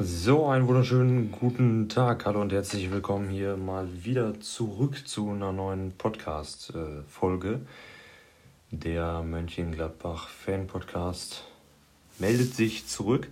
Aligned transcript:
So, 0.00 0.46
einen 0.46 0.68
wunderschönen 0.68 1.32
guten 1.32 1.88
Tag. 1.88 2.24
Hallo 2.24 2.40
und 2.40 2.52
herzlich 2.52 2.88
willkommen 2.92 3.28
hier 3.28 3.56
mal 3.56 3.88
wieder 4.04 4.38
zurück 4.38 5.08
zu 5.08 5.28
einer 5.30 5.50
neuen 5.50 5.90
Podcast-Folge. 5.90 7.62
Der 8.70 9.24
Mönchengladbach 9.24 10.28
Fan 10.28 10.68
Podcast 10.68 11.42
meldet 12.20 12.54
sich 12.54 12.86
zurück. 12.86 13.26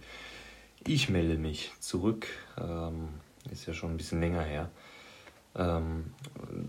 Ich 0.85 1.09
melde 1.09 1.39
mich 1.39 1.71
zurück. 1.79 2.27
Ähm, 2.61 3.11
ist 3.53 3.67
ja 3.67 3.73
schon 3.73 3.93
ein 3.93 3.97
bisschen 3.97 4.21
länger 4.21 4.43
her. 4.43 4.69
Ähm, 5.55 6.07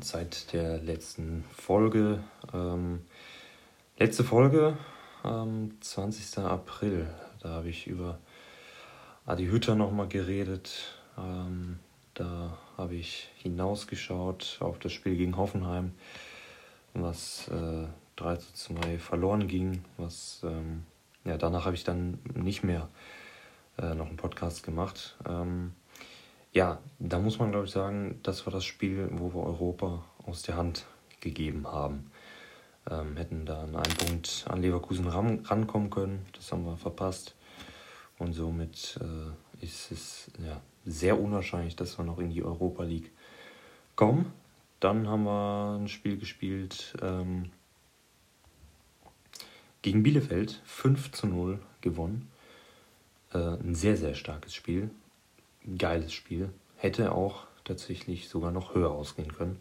seit 0.04 0.54
der 0.54 0.78
letzten 0.78 1.44
Folge. 1.58 2.20
Ähm, 2.54 3.02
letzte 3.98 4.24
Folge, 4.24 4.78
20. 5.24 6.38
April. 6.38 7.08
Da 7.42 7.50
habe 7.50 7.70
ich 7.70 7.88
über 7.88 8.20
Adi 9.28 9.48
Hütter 9.48 9.76
nochmal 9.76 10.08
geredet. 10.08 10.96
Ähm, 11.18 11.80
da 12.14 12.58
habe 12.78 12.96
ich 12.96 13.28
hinausgeschaut 13.36 14.56
auf 14.62 14.80
das 14.80 14.94
Spiel 14.94 15.18
gegen 15.18 15.36
Hoffenheim, 15.36 15.92
was 16.94 17.50
äh, 17.50 17.88
3 18.16 18.38
zu 18.38 18.54
2 18.54 18.98
verloren 18.98 19.50
ging. 19.50 19.84
Was, 19.98 20.40
ähm, 20.46 20.86
ja, 21.26 21.38
danach 21.38 21.66
habe 21.66 21.76
ich 21.76 21.84
dann 21.84 22.20
nicht 22.36 22.64
mehr 22.64 22.88
äh, 23.78 23.94
noch 23.96 24.08
einen 24.08 24.16
Podcast 24.16 24.64
gemacht. 24.64 25.18
Ähm, 25.28 25.74
ja, 26.54 26.78
da 27.00 27.20
muss 27.20 27.38
man, 27.38 27.52
glaube 27.52 27.66
ich, 27.66 27.72
sagen, 27.72 28.22
das 28.24 28.46
war 28.46 28.54
das 28.54 28.64
Spiel, 28.64 29.10
wo 29.12 29.34
wir 29.34 29.44
Europa 29.44 30.06
aus 30.26 30.44
der 30.44 30.56
Hand 30.56 30.86
gegeben 31.20 31.68
haben. 31.68 32.12
Ähm, 32.90 33.18
hätten 33.18 33.46
da 33.46 33.64
an 33.64 33.76
einen 33.76 33.98
Punkt 33.98 34.46
an 34.48 34.62
Leverkusen 34.62 35.10
ran, 35.10 35.40
rankommen 35.44 35.90
können. 35.90 36.26
Das 36.32 36.50
haben 36.54 36.64
wir 36.64 36.78
verpasst. 36.78 37.37
Und 38.20 38.34
somit 38.34 39.00
äh, 39.02 39.64
ist 39.64 39.92
es 39.92 40.32
ja, 40.44 40.62
sehr 40.86 41.20
unwahrscheinlich, 41.20 41.76
dass 41.76 41.98
wir 41.98 42.06
noch 42.06 42.20
in 42.20 42.30
die 42.30 42.44
Europa 42.44 42.84
League 42.84 43.12
kommen. 43.96 44.32
Dann 44.80 45.08
haben 45.08 45.24
wir 45.24 45.78
ein 45.80 45.88
Spiel 45.88 46.18
gespielt 46.18 46.96
ähm, 47.02 47.52
gegen 49.82 50.04
Bielefeld, 50.04 50.62
5 50.66 51.12
zu 51.12 51.28
0 51.28 51.60
gewonnen. 51.82 52.30
Äh, 53.34 53.38
ein 53.38 53.76
sehr, 53.76 53.98
sehr 53.98 54.16
starkes 54.16 54.54
Spiel. 54.54 54.90
Geiles 55.78 56.14
Spiel. 56.14 56.50
Hätte 56.76 57.12
auch 57.12 57.48
tatsächlich 57.64 58.30
sogar 58.30 58.52
noch 58.52 58.76
höher 58.76 58.92
ausgehen 58.92 59.34
können. 59.34 59.60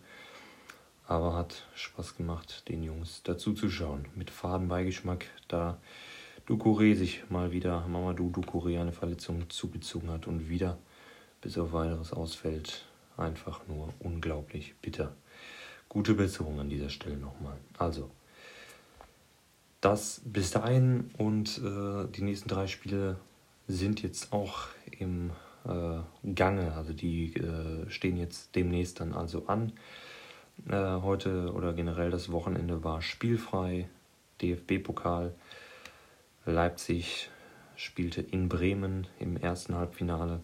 Aber 1.09 1.35
hat 1.35 1.67
Spaß 1.75 2.17
gemacht, 2.17 2.69
den 2.69 2.83
Jungs 2.83 3.23
dazu 3.23 3.55
zu 3.55 3.71
schauen. 3.71 4.07
Mit 4.15 4.31
Fadenbeigeschmack, 4.31 5.27
da 5.49 5.79
Ducouré 6.47 6.95
sich 6.95 7.29
mal 7.29 7.51
wieder, 7.51 7.85
Mamadou 7.89 8.31
Ducouré 8.31 8.81
eine 8.81 8.93
Verletzung 8.93 9.51
zugezogen 9.51 10.11
hat 10.11 10.29
und 10.29 10.49
wieder 10.49 10.79
bis 11.41 11.59
auf 11.59 11.73
weiteres 11.73 12.13
ausfällt. 12.13 12.85
Einfach 13.17 13.67
nur 13.67 13.93
unglaublich 13.99 14.75
bitter. 14.81 15.13
Gute 15.89 16.15
Besserung 16.15 16.61
an 16.61 16.69
dieser 16.69 16.89
Stelle 16.89 17.17
nochmal. 17.17 17.57
Also, 17.79 18.11
das 19.81 20.21
bis 20.25 20.53
dahin 20.53 21.11
und 21.19 21.59
äh, 21.59 22.07
die 22.13 22.23
nächsten 22.23 22.49
drei 22.49 22.69
Spiele 22.69 23.17
sind 23.67 24.03
jetzt 24.03 24.33
auch 24.33 24.69
im 24.99 25.31
äh, 25.65 25.99
Gange. 26.35 26.75
Also 26.75 26.93
die 26.93 27.35
äh, 27.35 27.91
stehen 27.91 28.17
jetzt 28.17 28.55
demnächst 28.55 29.01
dann 29.01 29.15
also 29.15 29.47
an. 29.47 29.73
Äh, 30.69 30.75
heute 30.75 31.53
oder 31.53 31.73
generell 31.73 32.11
das 32.11 32.31
Wochenende 32.31 32.85
war 32.85 33.03
spielfrei. 33.03 33.89
DFB-Pokal 34.43 35.35
Leipzig 36.53 37.31
spielte 37.77 38.23
in 38.23 38.49
Bremen 38.49 39.07
im 39.19 39.37
ersten 39.37 39.75
Halbfinale. 39.75 40.41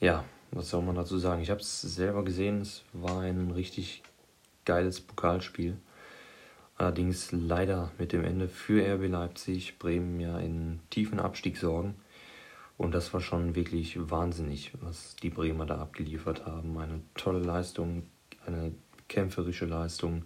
Ja, 0.00 0.24
was 0.50 0.70
soll 0.70 0.82
man 0.82 0.96
dazu 0.96 1.18
sagen? 1.18 1.42
Ich 1.42 1.50
habe 1.50 1.60
es 1.60 1.80
selber 1.80 2.24
gesehen, 2.24 2.60
es 2.60 2.84
war 2.92 3.20
ein 3.20 3.50
richtig 3.50 4.02
geiles 4.64 5.00
Pokalspiel. 5.00 5.76
Allerdings 6.76 7.30
leider 7.32 7.92
mit 7.98 8.12
dem 8.12 8.24
Ende 8.24 8.48
für 8.48 8.84
RB 8.84 9.08
Leipzig, 9.08 9.78
Bremen 9.78 10.18
ja 10.20 10.38
in 10.38 10.80
tiefen 10.90 11.20
Abstiegssorgen. 11.20 11.94
Und 12.76 12.92
das 12.92 13.14
war 13.14 13.20
schon 13.20 13.54
wirklich 13.54 14.10
wahnsinnig, 14.10 14.72
was 14.80 15.14
die 15.16 15.30
Bremer 15.30 15.66
da 15.66 15.78
abgeliefert 15.78 16.46
haben. 16.46 16.76
Eine 16.78 17.00
tolle 17.14 17.38
Leistung, 17.38 18.04
eine 18.46 18.74
kämpferische 19.08 19.66
Leistung. 19.66 20.24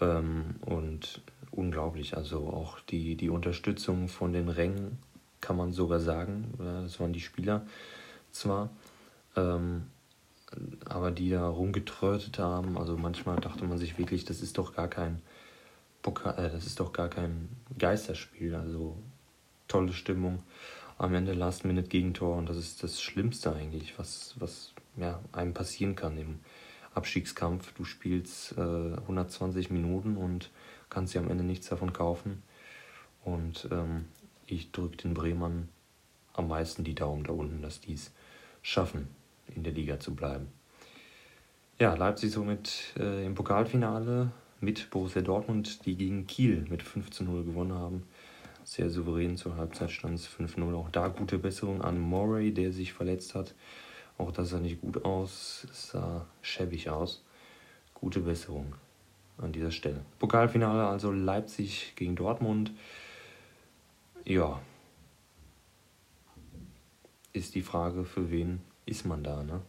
Ähm, 0.00 0.56
und 0.60 1.22
unglaublich. 1.56 2.16
Also 2.16 2.48
auch 2.48 2.80
die, 2.80 3.16
die 3.16 3.30
Unterstützung 3.30 4.08
von 4.08 4.32
den 4.32 4.48
Rängen 4.48 4.98
kann 5.40 5.56
man 5.56 5.72
sogar 5.72 6.00
sagen. 6.00 6.54
Das 6.58 6.98
waren 7.00 7.12
die 7.12 7.20
Spieler 7.20 7.66
zwar, 8.30 8.70
ähm, 9.36 9.86
aber 10.84 11.10
die 11.10 11.30
da 11.30 11.48
rumgetrötet 11.48 12.38
haben. 12.38 12.76
Also 12.78 12.96
manchmal 12.96 13.36
dachte 13.36 13.64
man 13.64 13.78
sich 13.78 13.98
wirklich, 13.98 14.24
das 14.24 14.40
ist 14.40 14.58
doch 14.58 14.74
gar 14.74 14.88
kein 14.88 15.22
Pokal, 16.02 16.34
äh, 16.38 16.50
das 16.50 16.66
ist 16.66 16.80
doch 16.80 16.92
gar 16.92 17.08
kein 17.08 17.48
Geisterspiel. 17.78 18.54
Also 18.54 18.96
tolle 19.68 19.92
Stimmung. 19.92 20.42
Am 20.98 21.14
Ende 21.14 21.34
Last 21.34 21.64
Minute 21.64 21.88
Gegentor 21.88 22.36
und 22.36 22.48
das 22.48 22.56
ist 22.56 22.82
das 22.82 23.02
Schlimmste 23.02 23.54
eigentlich, 23.54 23.98
was, 23.98 24.34
was 24.38 24.72
ja, 24.96 25.20
einem 25.32 25.52
passieren 25.52 25.94
kann 25.94 26.16
im 26.16 26.38
Abstiegskampf. 26.94 27.72
Du 27.74 27.84
spielst 27.84 28.56
äh, 28.56 28.60
120 28.60 29.70
Minuten 29.70 30.16
und 30.16 30.50
kannst 30.90 31.14
dir 31.14 31.20
am 31.20 31.30
Ende 31.30 31.44
nichts 31.44 31.68
davon 31.68 31.92
kaufen. 31.92 32.42
Und 33.24 33.68
ähm, 33.70 34.06
ich 34.46 34.70
drücke 34.72 34.96
den 34.96 35.14
Bremern 35.14 35.68
am 36.32 36.48
meisten 36.48 36.84
die 36.84 36.94
Daumen 36.94 37.24
da 37.24 37.32
unten, 37.32 37.62
dass 37.62 37.80
die 37.80 37.94
es 37.94 38.12
schaffen, 38.62 39.08
in 39.54 39.62
der 39.62 39.72
Liga 39.72 39.98
zu 39.98 40.14
bleiben. 40.14 40.48
Ja, 41.78 41.94
Leipzig 41.94 42.32
somit 42.32 42.94
äh, 42.98 43.26
im 43.26 43.34
Pokalfinale 43.34 44.30
mit 44.60 44.90
Borussia 44.90 45.22
Dortmund, 45.22 45.84
die 45.84 45.96
gegen 45.96 46.26
Kiel 46.26 46.64
mit 46.70 46.82
15 46.82 47.26
0 47.26 47.44
gewonnen 47.44 47.74
haben. 47.74 48.04
Sehr 48.64 48.90
souverän 48.90 49.36
zur 49.36 49.56
Halbzeit 49.56 49.90
stand 49.90 50.18
es 50.18 50.28
5-0. 50.28 50.74
Auch 50.74 50.90
da 50.90 51.08
gute 51.08 51.38
Besserung 51.38 51.82
an 51.82 52.00
Morey, 52.00 52.52
der 52.52 52.72
sich 52.72 52.92
verletzt 52.92 53.34
hat. 53.34 53.54
Auch 54.18 54.32
das 54.32 54.50
sah 54.50 54.58
nicht 54.58 54.80
gut 54.80 55.04
aus, 55.04 55.66
es 55.70 55.90
sah 55.90 56.26
schäbig 56.42 56.90
aus. 56.90 57.22
Gute 57.94 58.20
Besserung 58.20 58.74
an 59.38 59.52
dieser 59.52 59.70
Stelle. 59.70 60.04
Pokalfinale 60.18 60.86
also 60.86 61.12
Leipzig 61.12 61.94
gegen 61.96 62.16
Dortmund. 62.16 62.72
Ja. 64.24 64.60
Ist 67.32 67.54
die 67.54 67.62
Frage, 67.62 68.04
für 68.04 68.30
wen 68.30 68.62
ist 68.86 69.04
man 69.04 69.22
da, 69.22 69.42
ne? 69.42 69.60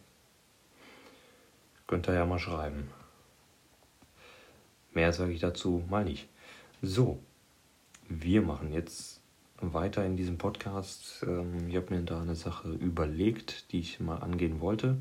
Könnt 1.86 2.08
ihr 2.08 2.14
ja 2.14 2.26
mal 2.26 2.38
schreiben. 2.38 2.90
Mehr 4.92 5.12
sage 5.12 5.32
ich 5.32 5.40
dazu 5.40 5.84
mal 5.88 6.04
nicht. 6.04 6.28
So, 6.82 7.18
wir 8.08 8.42
machen 8.42 8.72
jetzt 8.72 9.20
weiter 9.60 10.04
in 10.04 10.16
diesem 10.16 10.38
Podcast. 10.38 11.24
Ähm, 11.26 11.68
ich 11.68 11.76
habe 11.76 11.94
mir 11.94 12.02
da 12.02 12.20
eine 12.20 12.34
Sache 12.34 12.70
überlegt, 12.70 13.72
die 13.72 13.80
ich 13.80 14.00
mal 14.00 14.18
angehen 14.18 14.60
wollte. 14.60 14.98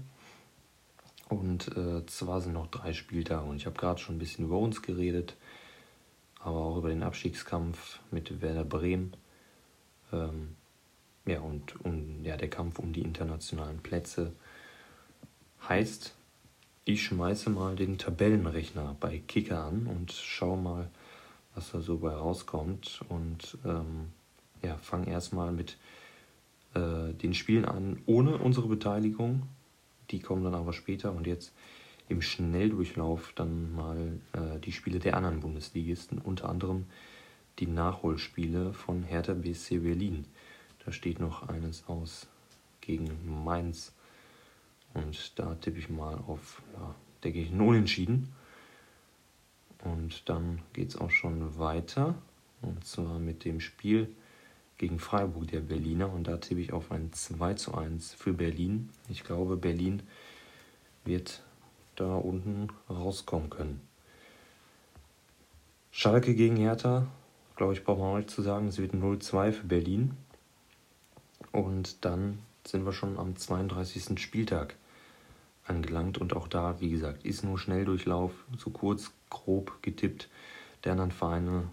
Und 1.30 1.76
äh, 1.76 2.06
zwar 2.06 2.42
sind 2.42 2.54
noch 2.54 2.68
drei 2.68 2.94
Spieltage 2.94 3.46
und 3.46 3.58
ich 3.58 3.66
habe 3.66 3.78
gerade 3.78 4.00
schon 4.00 4.16
ein 4.16 4.20
bisschen 4.20 4.46
über 4.46 4.58
uns 4.58 4.82
geredet, 4.82 5.36
aber 6.40 6.58
auch 6.58 6.78
über 6.78 6.90
den 6.90 7.04
Abstiegskampf 7.04 8.00
mit 8.12 8.42
Werder 8.42 8.64
Bremen. 8.64 9.14
Ähm, 10.14 10.56
ja, 11.26 11.42
und 11.42 11.84
um, 11.84 12.24
ja, 12.24 12.38
der 12.38 12.50
Kampf 12.50 12.80
um 12.80 12.94
die 12.94 13.02
internationalen 13.02 13.80
Plätze 13.80 14.32
heißt, 15.68 16.16
ich 16.86 17.04
schmeiße 17.04 17.50
mal 17.50 17.76
den 17.76 17.98
Tabellenrechner 17.98 18.96
bei 18.97 19.22
Kicker 19.28 19.66
an 19.66 19.88
und 19.88 20.14
schaue 20.14 20.58
mal, 20.58 20.90
was 21.53 21.72
da 21.72 21.82
so 21.82 21.97
bei 21.97 22.14
rauskommt. 22.14 23.02
Und 23.09 23.58
ähm, 23.66 24.14
ja, 24.64 24.78
fange 24.78 25.09
erstmal 25.09 25.52
mit 25.52 25.78
äh, 26.73 27.12
den 27.14 27.34
Spielen 27.34 27.66
an 27.66 28.02
ohne 28.06 28.38
unsere 28.38 28.70
Beteiligung 28.70 29.44
die 30.12 30.20
kommen 30.20 30.44
dann 30.44 30.56
aber 30.56 30.74
später 30.74 31.12
und 31.12 31.28
jetzt 31.28 31.54
im 32.09 32.22
Schnelldurchlauf 32.22 33.34
dann 33.36 33.74
mal 33.74 34.20
äh, 34.34 34.59
die 34.59 34.72
Spiele 34.72 35.00
der 35.00 35.18
anderen 35.18 35.42
Bundesligisten, 35.42 36.20
unter 36.20 36.50
anderem 36.50 36.86
die 37.59 37.68
Nachholspiele 37.68 38.74
von 38.74 39.04
Hertha 39.04 39.34
BSC 39.34 39.80
Berlin. 39.80 40.26
Da 40.86 40.92
steht 40.92 41.20
noch 41.20 41.50
eines 41.50 41.88
aus 41.88 42.28
gegen 42.82 43.44
Mainz 43.44 43.94
und 44.94 45.38
da 45.38 45.56
tippe 45.56 45.80
ich 45.80 45.90
mal 45.90 46.16
auf, 46.28 46.62
ja, 46.74 46.96
denke 47.24 47.42
ich, 47.42 47.52
ein 47.52 47.62
Unentschieden. 47.62 48.34
Und 49.84 50.28
dann 50.30 50.62
geht 50.74 50.90
es 50.90 50.98
auch 50.98 51.12
schon 51.12 51.58
weiter 51.58 52.16
und 52.62 52.86
zwar 52.86 53.20
mit 53.20 53.46
dem 53.46 53.59
Spiel 53.59 54.09
gegen 54.78 55.00
Freiburg, 55.00 55.47
der 55.47 55.62
Berliner. 55.62 56.12
Und 56.12 56.28
da 56.28 56.38
tippe 56.38 56.62
ich 56.62 56.74
auf 56.74 56.91
ein 56.91 57.12
2 57.14 57.53
zu 57.56 57.74
1 57.74 58.14
für 58.14 58.34
Berlin. 58.34 58.90
Ich 59.09 59.24
glaube, 59.24 59.58
Berlin 59.58 60.03
wird 61.06 61.41
da 61.96 62.16
unten 62.16 62.68
rauskommen 62.90 63.50
können. 63.50 63.82
Schalke 65.91 66.35
gegen 66.35 66.58
Hertha, 66.58 67.08
glaube 67.56 67.74
ich, 67.74 67.84
braucht 67.84 68.00
man 68.00 68.09
auch 68.09 68.18
nicht 68.18 68.29
zu 68.29 68.41
sagen, 68.41 68.68
es 68.68 68.78
wird 68.78 68.94
0-2 68.94 69.52
für 69.52 69.66
Berlin. 69.66 70.16
Und 71.52 72.06
dann 72.06 72.40
sind 72.66 72.85
wir 72.85 72.94
schon 72.94 73.18
am 73.18 73.35
32. 73.35 74.20
Spieltag 74.20 74.76
angelangt. 75.66 76.20
Und 76.20 76.35
auch 76.35 76.47
da, 76.47 76.80
wie 76.80 76.91
gesagt, 76.91 77.26
ist 77.26 77.44
nur 77.44 77.58
Schnelldurchlauf, 77.58 78.32
so 78.58 78.70
kurz, 78.70 79.12
grob 79.30 79.82
getippt. 79.82 80.30
Der 80.84 80.91
anderen 80.91 81.12
Vereine 81.12 81.70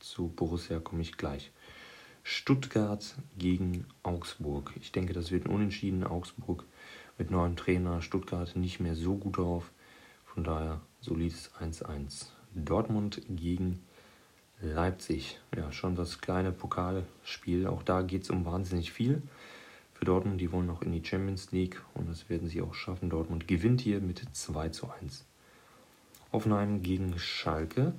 zu 0.00 0.28
Borussia 0.28 0.78
komme 0.78 1.02
ich 1.02 1.16
gleich. 1.16 1.50
Stuttgart 2.22 3.14
gegen 3.38 3.86
Augsburg. 4.02 4.72
Ich 4.80 4.92
denke, 4.92 5.12
das 5.12 5.30
wird 5.30 5.46
ein 5.46 5.52
Unentschieden. 5.52 6.04
Augsburg 6.04 6.64
mit 7.18 7.30
neuem 7.30 7.56
Trainer, 7.56 8.02
Stuttgart 8.02 8.56
nicht 8.56 8.80
mehr 8.80 8.94
so 8.94 9.16
gut 9.16 9.38
drauf. 9.38 9.70
Von 10.24 10.44
daher 10.44 10.80
solides 11.00 11.50
1-1. 11.60 12.26
Dortmund 12.54 13.22
gegen 13.28 13.80
Leipzig. 14.60 15.38
Ja, 15.56 15.72
schon 15.72 15.96
das 15.96 16.20
kleine 16.20 16.52
Pokalspiel. 16.52 17.66
Auch 17.66 17.82
da 17.82 18.02
geht 18.02 18.24
es 18.24 18.30
um 18.30 18.44
wahnsinnig 18.44 18.92
viel. 18.92 19.22
Für 19.94 20.04
Dortmund, 20.04 20.40
die 20.40 20.52
wollen 20.52 20.66
noch 20.66 20.82
in 20.82 20.92
die 20.92 21.04
Champions 21.04 21.52
League 21.52 21.82
und 21.94 22.08
das 22.08 22.28
werden 22.28 22.48
sie 22.48 22.62
auch 22.62 22.74
schaffen. 22.74 23.10
Dortmund 23.10 23.48
gewinnt 23.48 23.80
hier 23.80 24.00
mit 24.00 24.22
2 24.32 24.70
zu 24.70 24.90
1. 24.90 25.24
Hoffenheim 26.32 26.82
gegen 26.82 27.18
Schalke. 27.18 27.92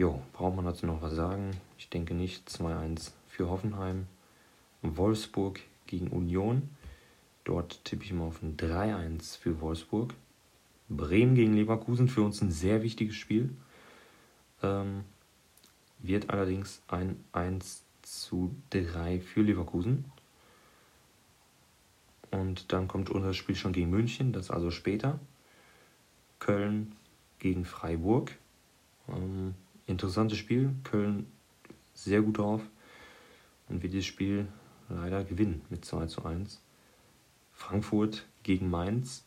Jo, 0.00 0.18
braucht 0.32 0.56
man 0.56 0.64
dazu 0.64 0.86
noch 0.86 1.02
was 1.02 1.12
sagen? 1.12 1.50
Ich 1.76 1.90
denke 1.90 2.14
nicht. 2.14 2.48
2-1 2.48 3.10
für 3.28 3.50
Hoffenheim. 3.50 4.06
Wolfsburg 4.80 5.60
gegen 5.86 6.08
Union. 6.08 6.70
Dort 7.44 7.84
tippe 7.84 8.04
ich 8.04 8.12
mal 8.14 8.24
auf 8.24 8.40
ein 8.40 8.56
3-1 8.56 9.36
für 9.36 9.60
Wolfsburg. 9.60 10.14
Bremen 10.88 11.34
gegen 11.34 11.52
Leverkusen 11.52 12.08
für 12.08 12.22
uns 12.22 12.40
ein 12.40 12.50
sehr 12.50 12.82
wichtiges 12.82 13.14
Spiel. 13.14 13.54
Ähm, 14.62 15.04
wird 15.98 16.30
allerdings 16.30 16.80
ein 16.88 17.22
1 17.32 17.82
zu 18.00 18.54
3 18.70 19.20
für 19.20 19.42
Leverkusen. 19.42 20.06
Und 22.30 22.72
dann 22.72 22.88
kommt 22.88 23.10
unser 23.10 23.34
Spiel 23.34 23.54
schon 23.54 23.74
gegen 23.74 23.90
München, 23.90 24.32
das 24.32 24.50
also 24.50 24.70
später. 24.70 25.20
Köln 26.38 26.96
gegen 27.38 27.66
Freiburg. 27.66 28.38
Ähm, 29.06 29.56
interessantes 29.90 30.38
Spiel. 30.38 30.70
Köln 30.84 31.26
sehr 31.94 32.22
gut 32.22 32.38
drauf 32.38 32.62
und 33.68 33.82
wird 33.82 33.92
dieses 33.92 34.06
Spiel 34.06 34.46
leider 34.88 35.24
gewinnen 35.24 35.62
mit 35.70 35.84
2 35.84 36.06
zu 36.06 36.24
1. 36.24 36.60
Frankfurt 37.52 38.26
gegen 38.42 38.70
Mainz. 38.70 39.24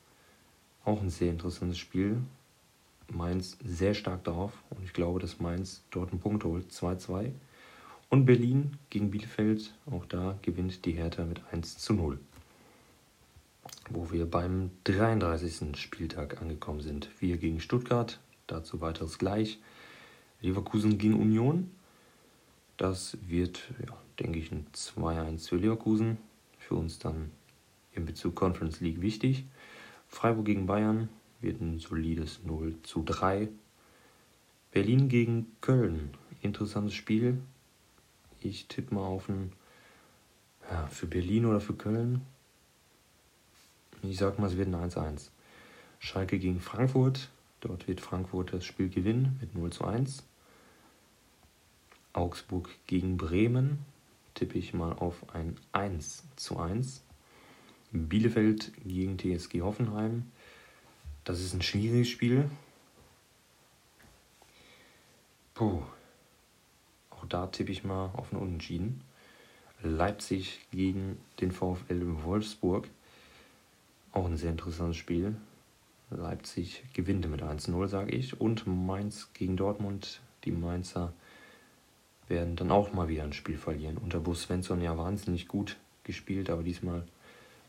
Auch 0.86 1.02
ein 1.02 1.10
sehr 1.10 1.32
interessantes 1.32 1.78
Spiel. 1.78 2.18
Mainz 3.10 3.58
sehr 3.64 3.94
stark 3.94 4.24
darauf 4.24 4.54
und 4.70 4.84
ich 4.84 4.94
glaube, 4.94 5.20
dass 5.20 5.40
Mainz 5.40 5.84
dort 5.92 6.12
einen 6.12 6.20
Punkt 6.20 6.44
holt. 6.44 6.72
2-2. 6.72 7.32
Und 8.10 8.26
Berlin 8.26 8.78
gegen 8.90 9.12
Bielefeld. 9.12 9.74
Auch 9.90 10.06
da 10.06 10.38
gewinnt 10.42 10.86
die 10.86 10.92
Hertha 10.92 11.26
mit 11.26 11.42
1 11.52 11.78
zu 11.78 11.94
0. 11.94 12.20
Wo 13.90 14.12
wir 14.12 14.30
beim 14.30 14.72
33. 14.86 15.78
Spieltag 15.80 16.42
angekommen 16.42 16.82
sind. 16.82 17.10
Wir 17.20 17.38
gegen 17.38 17.60
Stuttgart. 17.60 18.20
Dazu 18.48 18.82
weiteres 18.82 19.18
gleich. 19.18 19.60
Leverkusen 20.44 20.98
gegen 20.98 21.20
Union. 21.20 21.72
Das 22.78 23.18
wird, 23.28 23.64
ja, 23.80 23.98
denke 24.20 24.40
ich, 24.40 24.52
ein 24.52 24.68
2-1 24.74 25.50
für 25.50 25.56
Leverkusen. 25.56 26.18
Für 26.60 26.76
uns 26.76 27.00
dann 27.00 27.32
in 27.94 28.06
Bezug 28.06 28.36
Conference 28.36 28.80
League 28.80 29.02
wichtig. 29.02 29.46
Freiburg 30.08 30.46
gegen 30.46 30.68
Bayern 30.68 31.10
wird 31.42 31.62
ein 31.62 31.80
solides 31.80 32.42
0 32.44 32.76
zu 32.84 33.04
3. 33.04 33.50
Berlin 34.72 35.10
gegen 35.10 35.48
Köln. 35.62 36.12
Interessantes 36.42 36.94
Spiel. 36.94 37.42
Ich 38.42 38.68
tippe 38.68 38.96
mal 38.96 39.02
auf 39.02 39.30
ein 39.30 39.54
ja, 40.70 40.88
für 40.88 41.08
Berlin 41.08 41.46
oder 41.46 41.62
für 41.62 41.74
Köln. 41.74 42.22
Ich 44.02 44.18
sag 44.18 44.40
mal, 44.40 44.48
es 44.48 44.58
wird 44.58 44.68
ein 44.68 44.76
1-1. 44.76 45.30
Schalke 46.00 46.38
gegen 46.38 46.60
Frankfurt. 46.60 47.30
Dort 47.62 47.88
wird 47.88 48.02
Frankfurt 48.02 48.52
das 48.52 48.66
Spiel 48.66 48.90
gewinnen 48.90 49.38
mit 49.40 49.56
0 49.56 49.72
zu 49.72 49.86
1. 49.86 50.24
Augsburg 52.14 52.70
gegen 52.88 53.18
Bremen. 53.18 53.80
Tippe 54.36 54.58
ich 54.58 54.74
mal 54.74 54.94
auf 54.94 55.34
ein 55.34 55.58
1 55.74 56.24
zu 56.36 56.58
1. 56.58 57.04
Bielefeld 57.92 58.72
gegen 58.86 59.18
TSG 59.18 59.62
Hoffenheim. 59.62 60.32
Das 61.24 61.40
ist 61.40 61.54
ein 61.54 61.62
schwieriges 61.62 62.10
Spiel. 62.10 62.50
Puh. 65.54 65.84
Auch 67.12 67.26
da 67.26 67.48
tippe 67.48 67.72
ich 67.72 67.84
mal 67.84 68.12
auf 68.14 68.34
einen 68.34 68.42
Unentschieden. 68.42 69.02
Leipzig 69.84 70.62
gegen 70.72 71.18
den 71.40 71.52
VfL 71.52 72.24
Wolfsburg. 72.24 72.88
Auch 74.12 74.26
ein 74.26 74.38
sehr 74.38 74.52
interessantes 74.52 74.98
Spiel. 74.98 75.36
Leipzig 76.10 76.84
gewinnt 76.94 77.30
mit 77.30 77.42
1-0, 77.42 77.88
sage 77.88 78.12
ich. 78.12 78.40
Und 78.40 78.66
Mainz 78.66 79.30
gegen 79.34 79.58
Dortmund. 79.58 80.22
Die 80.46 80.52
Mainzer 80.52 81.14
werden 82.34 82.56
dann 82.56 82.72
auch 82.72 82.92
mal 82.94 83.08
wieder 83.08 83.24
ein 83.24 83.32
Spiel 83.32 83.58
verlieren. 83.58 83.98
Unter 83.98 84.20
Bus 84.20 84.44
Svensson 84.44 84.82
ja 84.82 84.98
wahnsinnig 84.98 85.48
gut 85.48 85.78
gespielt, 86.04 86.50
aber 86.50 86.64
diesmal 86.64 87.06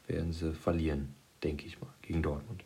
werden 0.07 0.33
sie 0.33 0.55
verlieren, 0.55 1.15
denke 1.43 1.67
ich 1.67 1.81
mal, 1.81 1.91
gegen 2.01 2.23
Dortmund. 2.23 2.65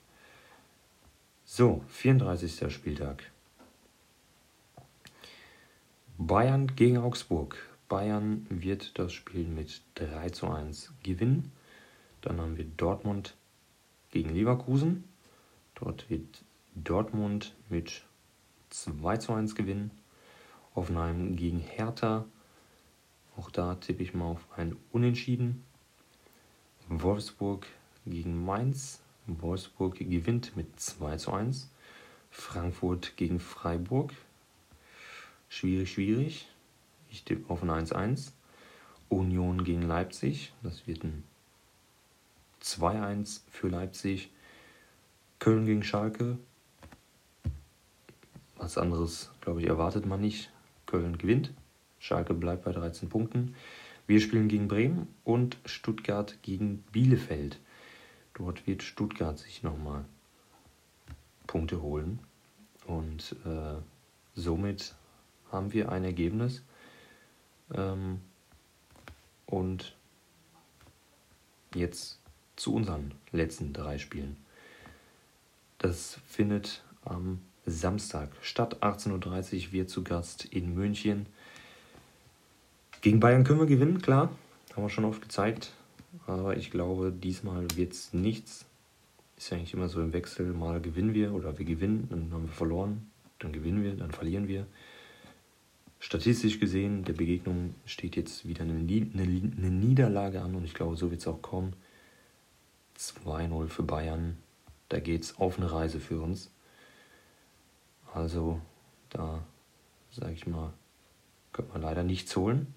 So, 1.44 1.82
34. 1.88 2.72
Spieltag. 2.72 3.30
Bayern 6.16 6.68
gegen 6.76 6.98
Augsburg. 6.98 7.56
Bayern 7.88 8.46
wird 8.48 8.98
das 8.98 9.12
Spiel 9.12 9.46
mit 9.48 9.82
3 9.96 10.30
zu 10.30 10.48
1 10.48 10.92
gewinnen. 11.02 11.50
Dann 12.20 12.40
haben 12.40 12.56
wir 12.56 12.64
Dortmund 12.64 13.34
gegen 14.10 14.30
Leverkusen. 14.30 15.04
Dort 15.74 16.08
wird 16.10 16.44
Dortmund 16.76 17.54
mit 17.68 18.04
2 18.70 19.16
zu 19.16 19.32
1 19.32 19.54
gewinnen. 19.56 19.90
Hoffenheim 20.78 21.34
gegen 21.34 21.58
Hertha. 21.58 22.25
Auch 23.36 23.50
da 23.50 23.75
tippe 23.75 24.04
ich 24.04 24.14
mal 24.14 24.26
auf 24.26 24.46
ein 24.56 24.76
Unentschieden. 24.92 25.64
Wolfsburg 26.88 27.66
gegen 28.06 28.44
Mainz. 28.44 29.00
Wolfsburg 29.26 29.96
gewinnt 29.98 30.56
mit 30.56 30.78
2 30.78 31.16
zu 31.16 31.32
1. 31.32 31.69
Frankfurt 32.30 33.16
gegen 33.16 33.40
Freiburg. 33.40 34.12
Schwierig, 35.49 35.92
schwierig. 35.92 36.49
Ich 37.11 37.25
tippe 37.25 37.52
auf 37.52 37.64
ein 37.64 37.70
1-1. 37.70 38.30
Union 39.08 39.64
gegen 39.64 39.82
Leipzig. 39.82 40.52
Das 40.62 40.87
wird 40.87 41.02
ein 41.02 41.25
2-1 42.62 43.40
für 43.50 43.66
Leipzig. 43.66 44.30
Köln 45.40 45.66
gegen 45.66 45.82
Schalke. 45.82 46.38
Was 48.56 48.78
anderes, 48.78 49.32
glaube 49.40 49.61
ich, 49.61 49.66
erwartet 49.66 50.06
man 50.06 50.20
nicht. 50.20 50.52
Köln 50.88 51.18
gewinnt. 51.18 51.52
Schalke 52.00 52.35
bleibt 52.35 52.64
bei 52.64 52.73
13 52.73 53.09
Punkten. 53.09 53.54
Wir 54.09 54.21
spielen 54.21 54.49
gegen 54.49 54.66
Bremen 54.66 55.07
und 55.23 55.59
Stuttgart 55.64 56.38
gegen 56.42 56.78
Bielefeld. 56.92 57.61
Dort 58.35 58.66
wird 58.66 58.83
Stuttgart 58.83 59.38
sich 59.38 59.62
nochmal 59.62 60.04
Punkte 61.47 61.83
holen. 61.83 62.18
Und 62.87 63.37
äh, 63.45 63.76
somit 64.35 64.95
haben 65.52 65.73
wir 65.73 65.92
ein 65.92 66.04
Ergebnis. 66.04 66.62
Ähm, 67.75 68.21
und 69.47 69.95
jetzt 71.75 72.18
zu 72.57 72.75
unseren 72.75 73.12
letzten 73.30 73.73
drei 73.73 73.99
Spielen. 73.99 74.37
Das 75.78 76.18
findet 76.26 76.83
am 77.04 77.40
Samstag 77.70 78.30
statt. 78.42 78.82
18.30 78.82 79.66
Uhr 79.66 79.72
wir 79.72 79.87
zu 79.87 80.04
Gast 80.04 80.44
in 80.46 80.75
München. 80.75 81.26
Gegen 83.00 83.20
Bayern 83.20 83.44
können 83.44 83.60
wir 83.60 83.66
gewinnen, 83.66 84.02
klar. 84.02 84.30
Haben 84.75 84.82
wir 84.82 84.90
schon 84.90 85.04
oft 85.04 85.22
gezeigt. 85.22 85.72
Aber 86.26 86.56
ich 86.56 86.70
glaube, 86.70 87.12
diesmal 87.12 87.66
wird 87.75 87.92
es 87.92 88.12
nichts. 88.12 88.64
Ist 89.37 89.50
ja 89.50 89.56
eigentlich 89.56 89.75
immer 89.75 89.88
so 89.88 90.00
im 90.00 90.12
Wechsel. 90.12 90.52
Mal 90.52 90.80
gewinnen 90.80 91.14
wir 91.14 91.32
oder 91.32 91.58
wir 91.58 91.64
gewinnen, 91.64 92.08
dann 92.10 92.32
haben 92.32 92.46
wir 92.46 92.52
verloren. 92.52 93.10
Dann 93.38 93.52
gewinnen 93.52 93.84
wir, 93.84 93.94
dann 93.94 94.10
verlieren 94.10 94.48
wir. 94.48 94.66
Statistisch 96.00 96.60
gesehen, 96.60 97.04
der 97.04 97.12
Begegnung 97.12 97.75
steht 97.84 98.16
jetzt 98.16 98.46
wieder 98.46 98.62
eine, 98.62 98.75
eine, 98.75 99.22
eine 99.22 99.70
Niederlage 99.70 100.40
an 100.40 100.54
und 100.54 100.64
ich 100.64 100.75
glaube, 100.75 100.96
so 100.96 101.10
wird 101.10 101.20
es 101.20 101.26
auch 101.26 101.42
kommen. 101.42 101.75
2-0 102.98 103.68
für 103.68 103.82
Bayern. 103.82 104.38
Da 104.88 105.00
geht 105.00 105.25
es 105.25 105.38
auf 105.38 105.58
eine 105.58 105.70
Reise 105.70 106.00
für 106.00 106.20
uns. 106.20 106.50
Also, 108.18 108.60
da 109.10 109.46
sage 110.10 110.32
ich 110.32 110.44
mal, 110.44 110.72
könnte 111.52 111.70
man 111.70 111.82
leider 111.82 112.02
nichts 112.02 112.34
holen. 112.34 112.75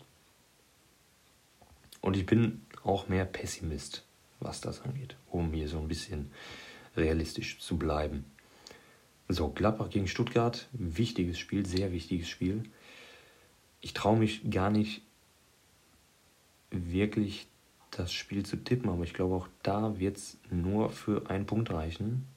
Und 1.99 2.15
ich 2.15 2.27
bin 2.27 2.63
auch 2.83 3.07
mehr 3.07 3.25
Pessimist, 3.25 4.05
was 4.39 4.61
das 4.61 4.81
angeht, 4.81 5.15
um 5.31 5.51
hier 5.51 5.67
so 5.67 5.79
ein 5.79 5.87
bisschen 5.87 6.31
realistisch 6.95 7.59
zu 7.59 7.79
bleiben. 7.79 8.25
So, 9.29 9.49
Gladbach 9.49 9.89
gegen 9.89 10.07
Stuttgart, 10.07 10.67
wichtiges 10.73 11.39
Spiel, 11.39 11.65
sehr 11.65 11.91
wichtiges 11.91 12.29
Spiel. 12.29 12.61
Ich 13.79 13.93
traue 13.93 14.17
mich 14.17 14.47
gar 14.51 14.69
nicht 14.69 15.01
wirklich 16.69 17.47
das 17.89 18.13
Spiel 18.13 18.45
zu 18.45 18.57
tippen, 18.57 18.91
aber 18.91 19.05
ich 19.05 19.15
glaube 19.15 19.33
auch 19.33 19.47
da 19.63 19.97
wird 19.97 20.17
es 20.17 20.37
nur 20.51 20.91
für 20.91 21.31
einen 21.31 21.47
Punkt 21.47 21.71
reichen, 21.71 22.27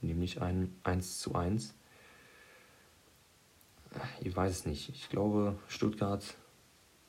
nämlich 0.00 0.40
ein 0.40 0.74
1 0.82 1.18
zu 1.18 1.34
1. 1.34 1.74
Ich 4.20 4.34
weiß 4.34 4.50
es 4.50 4.66
nicht. 4.66 4.88
Ich 4.90 5.08
glaube, 5.08 5.56
Stuttgart 5.68 6.22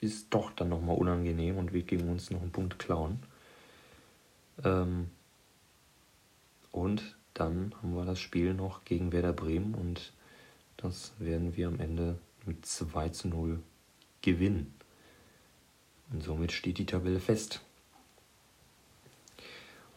ist 0.02 0.34
doch 0.34 0.52
dann 0.52 0.70
nochmal 0.70 0.98
unangenehm 0.98 1.58
und 1.58 1.74
wird 1.74 1.88
gegen 1.88 2.10
uns 2.10 2.30
noch 2.30 2.42
einen 2.42 2.52
Punkt 2.52 2.80
klauen. 2.80 3.20
Ähm 4.64 5.10
und 6.72 7.16
dann 7.34 7.74
haben 7.82 7.96
wir 7.96 8.06
das 8.06 8.20
Spiel 8.20 8.54
noch 8.54 8.86
gegen 8.86 9.12
Werder 9.12 9.34
Bremen 9.34 9.76
und 9.76 10.14
das 10.78 11.14
werden 11.20 11.56
wir 11.56 11.68
am 11.68 11.80
Ende 11.80 12.20
mit 12.46 12.66
2 12.66 13.10
zu 13.10 13.28
0 13.30 13.60
gewinnen. 14.22 14.74
Und 16.12 16.24
somit 16.24 16.52
steht 16.52 16.78
die 16.78 16.86
Tabelle 16.86 17.20
fest. 17.20 17.62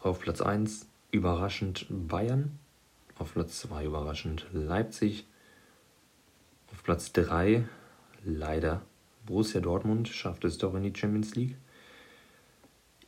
Auf 0.01 0.21
Platz 0.21 0.41
1 0.41 0.87
überraschend 1.11 1.87
Bayern. 1.91 2.59
Auf 3.19 3.33
Platz 3.33 3.61
2 3.61 3.85
überraschend 3.85 4.47
Leipzig. 4.53 5.27
Auf 6.73 6.83
Platz 6.83 7.13
3 7.13 7.67
leider 8.25 8.83
Borussia 9.27 9.61
Dortmund 9.61 10.09
schafft 10.09 10.45
es 10.45 10.59
doch 10.59 10.75
in 10.75 10.83
die 10.83 10.99
Champions 10.99 11.35
League. 11.35 11.57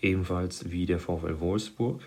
Ebenfalls 0.00 0.70
wie 0.70 0.86
der 0.86 0.98
VfL 0.98 1.40
Wolfsburg. 1.40 2.02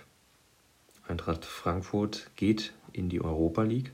Eintracht 1.08 1.46
Frankfurt 1.46 2.32
geht 2.36 2.74
in 2.92 3.10
die 3.10 3.22
Europa 3.22 3.64
League. 3.64 3.92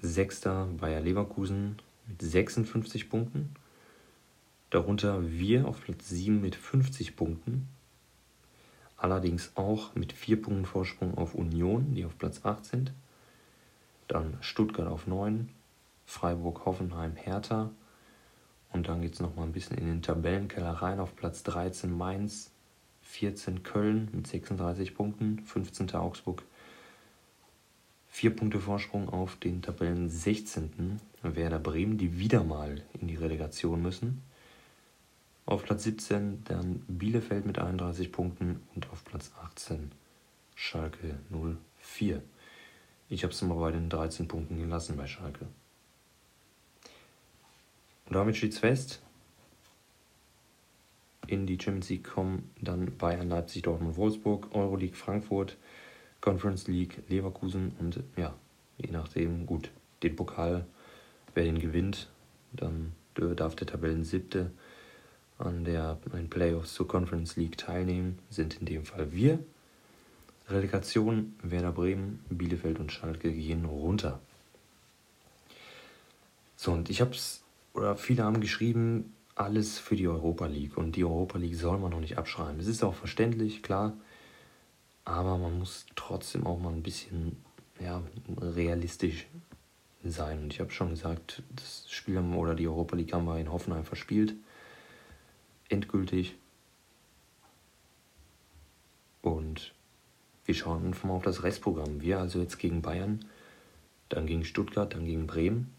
Sechster 0.00 0.66
Bayer 0.78 1.00
Leverkusen 1.00 1.76
mit 2.06 2.22
56 2.22 3.08
Punkten. 3.08 3.54
Darunter 4.70 5.30
wir 5.30 5.66
auf 5.66 5.82
Platz 5.82 6.08
7 6.08 6.40
mit 6.40 6.56
50 6.56 7.16
Punkten. 7.16 7.68
Allerdings 8.96 9.52
auch 9.56 9.94
mit 9.94 10.12
4 10.12 10.42
Punkten 10.42 10.64
Vorsprung 10.64 11.16
auf 11.18 11.34
Union, 11.34 11.94
die 11.94 12.04
auf 12.04 12.18
Platz 12.18 12.44
8 12.44 12.64
sind. 12.64 12.92
Dann 14.08 14.36
Stuttgart 14.40 14.88
auf 14.88 15.06
9, 15.06 15.48
Freiburg, 16.10 16.66
Hoffenheim, 16.66 17.14
Hertha. 17.14 17.70
Und 18.72 18.88
dann 18.88 19.00
geht 19.00 19.14
es 19.14 19.20
nochmal 19.20 19.46
ein 19.46 19.52
bisschen 19.52 19.78
in 19.78 19.86
den 19.86 20.02
Tabellenkeller 20.02 20.72
rein. 20.72 20.98
Auf 20.98 21.14
Platz 21.14 21.44
13 21.44 21.96
Mainz, 21.96 22.50
14 23.02 23.62
Köln 23.62 24.08
mit 24.12 24.26
36 24.26 24.94
Punkten, 24.94 25.38
15. 25.38 25.94
Augsburg. 25.94 26.42
4 28.08 28.34
Punkte 28.34 28.58
Vorsprung 28.58 29.08
auf 29.08 29.36
den 29.36 29.62
Tabellen 29.62 30.08
16. 30.08 31.00
Werder 31.22 31.60
Bremen, 31.60 31.96
die 31.96 32.18
wieder 32.18 32.42
mal 32.42 32.82
in 33.00 33.06
die 33.06 33.16
Relegation 33.16 33.80
müssen. 33.80 34.22
Auf 35.46 35.62
Platz 35.62 35.84
17 35.84 36.42
dann 36.44 36.82
Bielefeld 36.88 37.46
mit 37.46 37.60
31 37.60 38.10
Punkten 38.10 38.62
und 38.74 38.90
auf 38.90 39.04
Platz 39.04 39.30
18 39.44 39.92
Schalke 40.56 41.20
04. 41.80 42.20
Ich 43.08 43.22
habe 43.22 43.32
es 43.32 43.42
mal 43.42 43.54
bei 43.54 43.70
den 43.70 43.88
13 43.88 44.26
Punkten 44.26 44.58
gelassen 44.58 44.96
bei 44.96 45.06
Schalke. 45.06 45.46
Und 48.10 48.16
damit 48.16 48.36
steht 48.36 48.52
es 48.52 48.58
fest. 48.58 49.00
In 51.28 51.46
die 51.46 51.58
Champions 51.60 51.88
League 51.90 52.10
kommen 52.10 52.50
dann 52.60 52.96
Bayern, 52.98 53.28
Leipzig, 53.28 53.62
Dortmund, 53.62 53.96
Wolfsburg, 53.96 54.52
Euroleague, 54.52 54.96
Frankfurt, 54.96 55.56
Conference 56.20 56.66
League, 56.66 57.04
Leverkusen 57.08 57.70
und 57.78 58.02
ja, 58.16 58.34
je 58.78 58.90
nachdem, 58.90 59.46
gut, 59.46 59.70
den 60.02 60.16
Pokal, 60.16 60.66
wer 61.34 61.44
den 61.44 61.60
gewinnt, 61.60 62.08
dann 62.52 62.94
darf 63.14 63.54
der 63.54 63.68
Tabellen 63.68 64.02
siebte 64.02 64.50
an 65.38 65.64
der, 65.64 65.98
den 66.12 66.28
Playoffs 66.28 66.74
zur 66.74 66.88
Conference 66.88 67.36
League 67.36 67.58
teilnehmen, 67.58 68.18
sind 68.28 68.58
in 68.58 68.66
dem 68.66 68.84
Fall 68.84 69.12
wir. 69.12 69.38
Relegation 70.48 71.36
Werder 71.44 71.70
Bremen, 71.70 72.24
Bielefeld 72.28 72.80
und 72.80 72.90
Schalke 72.90 73.32
gehen 73.32 73.66
runter. 73.66 74.18
So, 76.56 76.72
und 76.72 76.90
ich 76.90 77.00
habe 77.00 77.12
es, 77.12 77.44
oder 77.72 77.96
viele 77.96 78.24
haben 78.24 78.40
geschrieben, 78.40 79.14
alles 79.34 79.78
für 79.78 79.96
die 79.96 80.08
Europa 80.08 80.46
League. 80.46 80.76
Und 80.76 80.96
die 80.96 81.04
Europa 81.04 81.38
League 81.38 81.54
soll 81.54 81.78
man 81.78 81.90
noch 81.90 82.00
nicht 82.00 82.18
abschreiben. 82.18 82.60
Es 82.60 82.66
ist 82.66 82.82
auch 82.82 82.94
verständlich, 82.94 83.62
klar. 83.62 83.96
Aber 85.04 85.38
man 85.38 85.58
muss 85.58 85.86
trotzdem 85.96 86.46
auch 86.46 86.58
mal 86.58 86.72
ein 86.72 86.82
bisschen 86.82 87.36
ja, 87.80 88.02
realistisch 88.38 89.26
sein. 90.04 90.42
Und 90.42 90.52
ich 90.52 90.60
habe 90.60 90.70
schon 90.70 90.90
gesagt, 90.90 91.42
das 91.54 91.90
Spiel 91.90 92.18
oder 92.18 92.54
die 92.54 92.68
Europa 92.68 92.96
League 92.96 93.12
haben 93.12 93.24
wir 93.24 93.38
in 93.38 93.50
Hoffenheim 93.50 93.84
verspielt 93.84 94.34
endgültig. 95.70 96.36
Und 99.22 99.72
wir 100.44 100.54
schauen 100.54 100.86
einfach 100.86 101.04
mal 101.04 101.14
auf 101.14 101.22
das 101.22 101.42
Restprogramm. 101.42 102.00
Wir 102.00 102.18
also 102.18 102.40
jetzt 102.40 102.58
gegen 102.58 102.82
Bayern, 102.82 103.24
dann 104.08 104.26
gegen 104.26 104.44
Stuttgart, 104.44 104.92
dann 104.92 105.04
gegen 105.04 105.26
Bremen. 105.26 105.72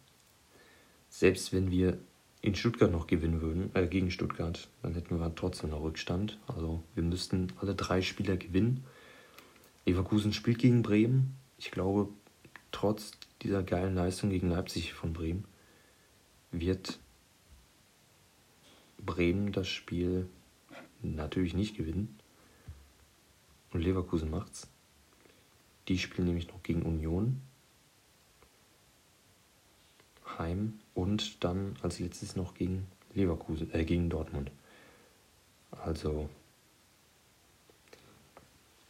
Selbst 1.12 1.52
wenn 1.52 1.70
wir 1.70 2.00
in 2.42 2.56
Stuttgart 2.56 2.90
noch 2.90 3.06
gewinnen 3.06 3.42
würden, 3.42 3.70
äh, 3.76 3.86
gegen 3.86 4.10
Stuttgart, 4.10 4.68
dann 4.82 4.94
hätten 4.96 5.20
wir 5.20 5.36
trotzdem 5.36 5.70
noch 5.70 5.84
Rückstand. 5.84 6.40
Also 6.48 6.82
wir 6.96 7.04
müssten 7.04 7.54
alle 7.60 7.76
drei 7.76 8.02
Spieler 8.02 8.38
gewinnen. 8.38 8.84
Leverkusen 9.86 10.34
spielt 10.34 10.58
gegen 10.58 10.82
Bremen. 10.82 11.36
Ich 11.58 11.70
glaube, 11.70 12.10
trotz 12.72 13.12
dieser 13.42 13.62
geilen 13.62 13.94
Leistung 13.94 14.30
gegen 14.30 14.50
Leipzig 14.50 14.94
von 14.94 15.14
Bremen 15.14 15.46
wird 16.52 16.98
Bremen 19.06 19.52
das 19.52 19.68
Spiel 19.68 20.28
natürlich 21.02 21.54
nicht 21.54 21.76
gewinnen. 21.76 22.18
Und 23.74 23.82
Leverkusen 23.82 24.30
macht's. 24.30 24.70
Die 25.90 25.98
spielen 25.98 26.28
nämlich 26.28 26.48
noch 26.48 26.64
gegen 26.64 26.84
Union. 26.84 27.42
Heim 30.40 30.80
und 30.94 31.44
dann 31.44 31.76
als 31.82 32.00
letztes 32.00 32.36
noch 32.36 32.54
gegen 32.54 32.88
Leverkusen, 33.14 33.74
äh, 33.74 33.86
gegen 33.86 34.10
Dortmund. 34.10 34.52
Also 35.72 36.30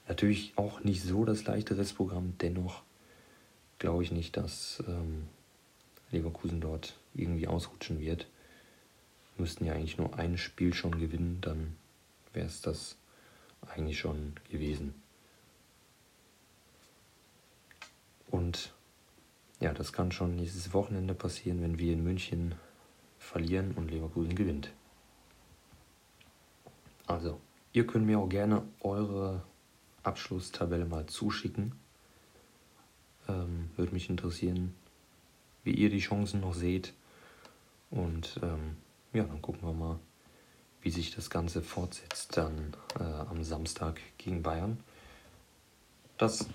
natürlich 0.07 0.53
auch 0.55 0.83
nicht 0.83 1.03
so 1.03 1.25
das 1.25 1.45
leichte 1.45 1.77
Restprogramm, 1.77 2.33
dennoch 2.39 2.81
glaube 3.79 4.03
ich 4.03 4.11
nicht, 4.11 4.37
dass 4.37 4.83
ähm, 4.87 5.27
Leverkusen 6.11 6.61
dort 6.61 6.97
irgendwie 7.13 7.47
ausrutschen 7.47 7.99
wird 7.99 8.27
müssten 9.41 9.65
ja 9.65 9.73
eigentlich 9.73 9.97
nur 9.97 10.17
ein 10.17 10.37
Spiel 10.37 10.73
schon 10.73 10.97
gewinnen, 10.97 11.39
dann 11.41 11.75
wäre 12.31 12.45
es 12.45 12.61
das 12.61 12.95
eigentlich 13.67 13.99
schon 13.99 14.35
gewesen. 14.49 14.93
Und 18.29 18.73
ja, 19.61 19.73
das 19.73 19.93
kann 19.93 20.11
schon 20.11 20.35
nächstes 20.35 20.73
Wochenende 20.73 21.13
passieren, 21.13 21.61
wenn 21.61 21.77
wir 21.77 21.93
in 21.93 22.03
München 22.03 22.55
verlieren 23.19 23.71
und 23.75 23.91
Leverkusen 23.91 24.35
gewinnt. 24.35 24.71
Also, 27.05 27.39
ihr 27.71 27.85
könnt 27.85 28.05
mir 28.07 28.19
auch 28.19 28.27
gerne 28.27 28.63
eure 28.81 29.43
Abschlusstabelle 30.03 30.85
mal 30.85 31.05
zuschicken. 31.05 31.73
Ähm, 33.29 33.69
Würde 33.75 33.93
mich 33.93 34.09
interessieren, 34.09 34.73
wie 35.63 35.75
ihr 35.75 35.89
die 35.89 35.99
Chancen 35.99 36.41
noch 36.41 36.55
seht. 36.55 36.93
Und 37.91 38.39
ähm, 38.41 38.77
ja, 39.13 39.23
dann 39.23 39.41
gucken 39.41 39.61
wir 39.61 39.73
mal, 39.73 39.99
wie 40.81 40.89
sich 40.89 41.13
das 41.13 41.29
Ganze 41.29 41.61
fortsetzt 41.61 42.35
dann 42.35 42.75
äh, 42.99 43.03
am 43.03 43.43
Samstag 43.43 44.01
gegen 44.17 44.41
Bayern. 44.41 44.79
Das 46.17 46.47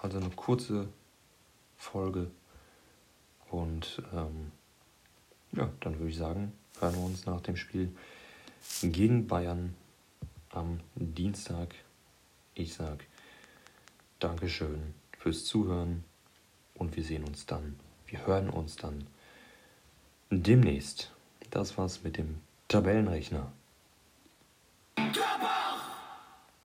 also 0.00 0.18
eine 0.18 0.30
kurze 0.30 0.88
Folge 1.76 2.30
und 3.54 4.02
ähm, 4.12 4.50
ja, 5.52 5.70
dann 5.80 5.98
würde 5.98 6.10
ich 6.10 6.16
sagen, 6.16 6.52
hören 6.80 6.94
wir 6.94 7.04
uns 7.04 7.24
nach 7.24 7.40
dem 7.40 7.56
Spiel 7.56 7.94
gegen 8.82 9.28
Bayern 9.28 9.74
am 10.50 10.80
Dienstag. 10.96 11.74
Ich 12.54 12.74
sage 12.74 13.04
Dankeschön 14.18 14.94
fürs 15.18 15.44
Zuhören 15.44 16.02
und 16.74 16.96
wir 16.96 17.04
sehen 17.04 17.22
uns 17.24 17.46
dann, 17.46 17.78
wir 18.06 18.26
hören 18.26 18.50
uns 18.50 18.74
dann 18.74 19.06
demnächst. 20.30 21.12
Das 21.50 21.78
war's 21.78 22.02
mit 22.02 22.16
dem 22.16 22.40
Tabellenrechner. 22.66 23.52